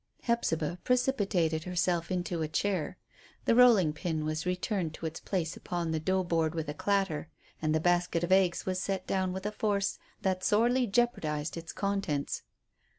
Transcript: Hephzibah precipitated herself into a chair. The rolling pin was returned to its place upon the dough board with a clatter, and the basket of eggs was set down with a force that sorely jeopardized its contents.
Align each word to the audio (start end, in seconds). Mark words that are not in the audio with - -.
Hephzibah 0.23 0.79
precipitated 0.83 1.65
herself 1.65 2.09
into 2.09 2.41
a 2.41 2.47
chair. 2.47 2.97
The 3.45 3.53
rolling 3.53 3.93
pin 3.93 4.25
was 4.25 4.47
returned 4.47 4.95
to 4.95 5.05
its 5.05 5.19
place 5.19 5.55
upon 5.55 5.91
the 5.91 5.99
dough 5.99 6.23
board 6.23 6.55
with 6.55 6.67
a 6.69 6.73
clatter, 6.73 7.29
and 7.61 7.75
the 7.75 7.79
basket 7.79 8.23
of 8.23 8.31
eggs 8.31 8.65
was 8.65 8.79
set 8.79 9.05
down 9.05 9.31
with 9.31 9.45
a 9.45 9.51
force 9.51 9.99
that 10.23 10.43
sorely 10.43 10.87
jeopardized 10.87 11.55
its 11.55 11.71
contents. 11.71 12.41